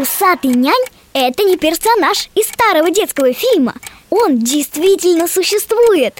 Усатый 0.00 0.54
нянь– 0.54 0.82
это 1.12 1.44
не 1.44 1.58
персонаж 1.58 2.30
из 2.34 2.46
старого 2.46 2.90
детского 2.90 3.34
фильма. 3.34 3.74
Он 4.08 4.38
действительно 4.38 5.28
существует. 5.28 6.14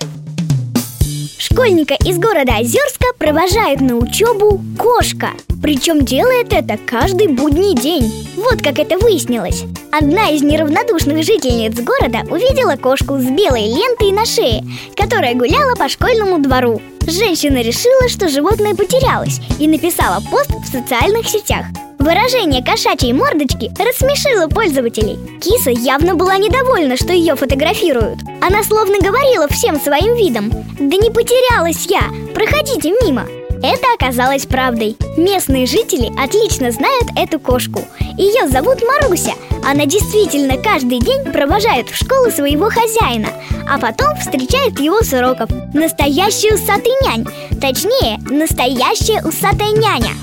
Школьника 1.38 1.94
из 2.04 2.18
города 2.18 2.58
Озерска 2.58 3.06
провожает 3.16 3.80
на 3.80 3.96
учебу 3.96 4.60
кошка. 4.78 5.30
Причем 5.62 6.04
делает 6.04 6.52
это 6.52 6.76
каждый 6.76 7.28
будний 7.28 7.74
день. 7.74 8.28
Вот 8.36 8.62
как 8.62 8.78
это 8.78 8.98
выяснилось. 8.98 9.62
Одна 9.90 10.28
из 10.28 10.42
неравнодушных 10.42 11.24
жительниц 11.24 11.80
города 11.80 12.20
увидела 12.30 12.76
кошку 12.76 13.16
с 13.16 13.24
белой 13.24 13.66
лентой 13.66 14.12
на 14.12 14.26
шее 14.26 14.62
Которая 14.94 15.34
гуляла 15.34 15.74
по 15.74 15.88
школьному 15.88 16.38
двору. 16.38 16.82
Женщина 17.06 17.62
решила, 17.62 18.10
что 18.10 18.28
животное 18.28 18.74
потерялось 18.74 19.40
И 19.58 19.66
написала 19.66 20.22
пост 20.30 20.50
в 20.50 20.70
социальных 20.70 21.26
сетях 21.26 21.64
Выражение 22.00 22.64
кошачьей 22.64 23.12
мордочки 23.12 23.70
рассмешило 23.78 24.48
пользователей. 24.48 25.18
Киса 25.38 25.70
явно 25.70 26.14
была 26.14 26.38
недовольна, 26.38 26.96
что 26.96 27.12
ее 27.12 27.36
фотографируют. 27.36 28.20
Она 28.40 28.64
словно 28.64 28.98
говорила 29.00 29.46
всем 29.48 29.78
своим 29.78 30.14
видом. 30.16 30.50
Да 30.78 30.96
не 30.96 31.10
потерялась 31.10 31.84
я, 31.86 32.04
проходите 32.34 32.92
мимо 33.04 33.26
это 33.62 33.86
оказалось 33.94 34.46
правдой. 34.46 34.96
Местные 35.16 35.66
жители 35.66 36.12
отлично 36.18 36.70
знают 36.70 37.08
эту 37.16 37.38
кошку. 37.38 37.84
Ее 38.16 38.48
зовут 38.48 38.82
Маруся. 38.82 39.34
Она 39.64 39.84
действительно 39.86 40.56
каждый 40.56 40.98
день 41.00 41.24
провожает 41.32 41.88
в 41.88 41.96
школу 41.96 42.30
своего 42.30 42.70
хозяина, 42.70 43.28
а 43.68 43.78
потом 43.78 44.16
встречает 44.16 44.78
его 44.80 45.02
с 45.02 45.12
уроков. 45.12 45.50
Настоящий 45.74 46.52
усатый 46.52 46.92
нянь. 47.02 47.26
Точнее, 47.60 48.18
настоящая 48.30 49.22
усатая 49.22 49.72
няня. 49.72 50.14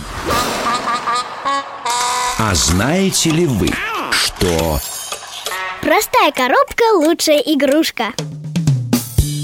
А 2.39 2.53
знаете 2.53 3.29
ли 3.29 3.45
вы, 3.45 3.69
что... 4.11 4.79
Простая 5.81 6.31
коробка– 6.31 6.83
лучшая 6.95 7.39
игрушка. 7.39 8.13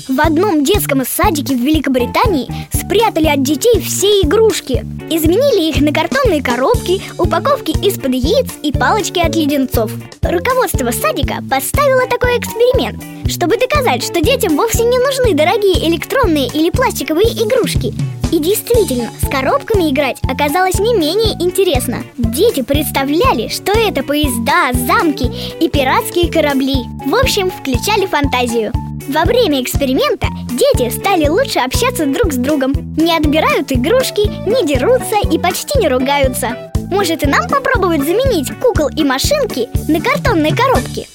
В 0.07 0.19
одном 0.19 0.65
детском 0.65 1.05
садике 1.05 1.55
в 1.55 1.61
Великобритании 1.61 2.49
спрятали 2.73 3.27
от 3.27 3.41
детей 3.41 3.79
все 3.79 4.07
игрушки 4.21 4.85
Изменили 5.09 5.69
их 5.69 5.79
на 5.79 5.93
картонные 5.93 6.43
коробки, 6.43 7.01
упаковки 7.17 7.71
из-под 7.85 8.13
яиц 8.13 8.47
и 8.63 8.73
палочки 8.73 9.19
от 9.19 9.33
леденцов 9.33 9.91
Руководство 10.21 10.91
садика 10.91 11.35
поставило 11.49 12.05
такой 12.09 12.37
эксперимент 12.37 13.01
Чтобы 13.31 13.55
доказать, 13.57 14.03
что 14.03 14.19
детям 14.19 14.57
вовсе 14.57 14.83
не 14.83 14.99
нужны 14.99 15.33
дорогие 15.35 15.87
электронные 15.87 16.47
или 16.47 16.69
пластиковые 16.69 17.27
игрушки 17.27 17.93
и 18.31 18.39
действительно, 18.39 19.11
с 19.21 19.29
коробками 19.29 19.91
играть 19.91 20.17
оказалось 20.23 20.79
не 20.79 20.95
менее 20.95 21.35
интересно. 21.39 22.03
Дети 22.17 22.63
представляли, 22.63 23.47
что 23.47 23.73
это 23.73 24.01
поезда, 24.01 24.73
замки 24.73 25.29
и 25.59 25.69
пиратские 25.69 26.31
корабли. 26.31 26.77
В 27.05 27.13
общем, 27.13 27.51
включали 27.51 28.07
фантазию. 28.07 28.73
Во 29.09 29.25
время 29.25 29.61
эксперимента 29.61 30.27
дети 30.51 30.89
стали 30.89 31.27
лучше 31.27 31.59
общаться 31.59 32.05
друг 32.05 32.31
с 32.31 32.38
другом 32.38 32.73
Не 32.95 33.16
отбирают 33.17 33.72
игрушки, 33.72 34.22
не 34.47 34.66
дерутся 34.66 35.17
и 35.29 35.38
почти 35.38 35.78
не 35.79 35.89
ругаются 35.89 36.72
Может 36.89 37.23
и 37.23 37.28
нам 37.28 37.50
попробовать 37.50 38.01
заменить 38.01 38.50
кукол 38.59 38.89
и 38.89 39.03
машинки 39.03 39.67
на 39.91 40.00
картонные 40.00 40.55
коробки? 40.55 41.07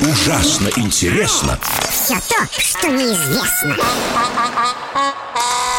Ужасно 0.00 0.68
интересно 0.76 1.58
Все 1.90 2.14
то, 2.14 2.46
что 2.58 2.88
неизвестно 2.88 3.76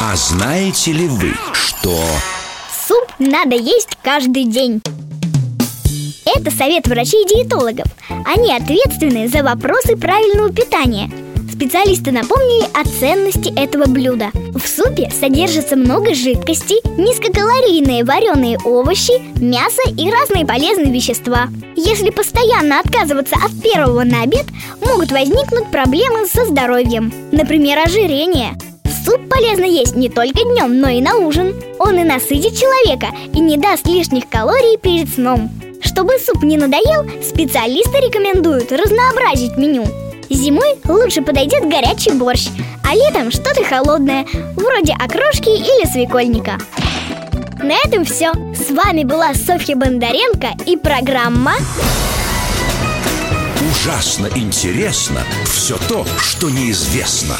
А 0.02 0.16
знаете 0.16 0.91
ли 0.91 1.08
вы, 1.08 1.34
что... 1.53 2.00
Суп 2.88 3.08
надо 3.18 3.56
есть 3.56 3.97
каждый 4.03 4.46
день 4.46 4.81
это 6.25 6.52
совет 6.52 6.88
врачей-диетологов. 6.88 7.85
Они 8.25 8.53
ответственны 8.53 9.28
за 9.28 9.44
вопросы 9.44 9.96
правильного 9.96 10.52
питания. 10.52 11.12
Специалисты 11.63 12.12
напомнили 12.12 12.68
о 12.74 12.84
ценности 12.84 13.47
этого 13.57 13.85
блюда. 13.85 14.31
В 14.53 14.68
супе 14.68 15.09
содержится 15.09 15.78
много 15.78 16.13
жидкостей, 16.13 16.81
низкокалорийные 16.97 18.03
вареные 18.03 18.57
овощи, 18.66 19.13
мясо 19.41 19.81
и 19.88 20.12
разные 20.12 20.46
полезные 20.46 20.91
вещества. 20.91 21.47
Если 21.78 22.09
постоянно 22.09 22.81
отказываться 22.81 23.38
от 23.38 23.62
первого 23.62 24.03
на 24.03 24.23
обед, 24.23 24.44
могут 24.85 25.13
возникнуть 25.13 25.72
проблемы 25.72 26.28
со 26.28 26.44
здоровьем, 26.46 27.13
например, 27.31 27.79
ожирение. 27.79 28.57
Суп 29.06 29.29
полезно 29.29 29.63
есть 29.63 29.96
не 29.96 30.09
только 30.09 30.44
днем, 30.44 30.81
но 30.81 30.90
и 30.90 31.00
на 31.00 31.16
ужин. 31.16 31.56
Он 31.79 31.97
и 31.97 32.03
насытит 32.03 32.59
человека, 32.59 33.07
и 33.34 33.40
не 33.40 33.56
даст 33.56 33.88
лишних 33.88 34.28
калорий 34.28 34.78
перед 34.78 35.07
сном. 35.13 35.50
Чтобы 35.81 36.19
суп 36.19 36.44
не 36.44 36.57
надоел, 36.57 37.09
специалисты 37.23 38.00
рекомендуют 38.00 38.69
разнообразить 38.73 39.56
меню. 39.56 39.85
Зимой 40.34 40.76
лучше 40.86 41.22
подойдет 41.22 41.70
горячий 41.70 42.12
борщ, 42.12 42.48
а 42.84 42.96
летом 42.96 43.32
что-то 43.32 43.64
холодное, 43.64 44.26
вроде 44.56 44.94
окрошки 44.94 45.50
или 45.50 45.86
свекольника. 45.86 46.58
На 47.62 47.76
этом 47.86 48.04
все. 48.04 48.32
С 48.54 48.72
вами 48.72 49.04
была 49.04 49.34
Софья 49.34 49.76
Бондаренко 49.76 50.50
и 50.66 50.76
программа 50.76 51.54
Ужасно 53.72 54.28
интересно 54.36 55.22
все 55.46 55.78
то, 55.88 56.06
что 56.18 56.50
неизвестно. 56.50 57.38